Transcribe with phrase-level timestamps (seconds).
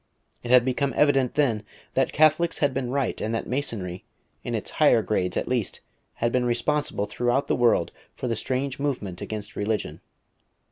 [0.41, 1.61] It had become evident then
[1.93, 4.03] that Catholics had been right, and that Masonry,
[4.43, 5.79] in its higher grades at least,
[6.15, 10.01] had been responsible throughout the world for the strange movement against religion.